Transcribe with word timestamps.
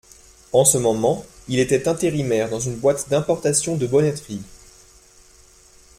En 0.51 0.65
ce 0.65 0.79
moment, 0.79 1.23
il 1.47 1.59
était 1.59 1.87
intérimaire 1.87 2.49
dans 2.49 2.59
une 2.59 2.77
boîte 2.79 3.07
d’importation 3.09 3.75
de 3.77 3.85
bonneterie. 3.85 4.41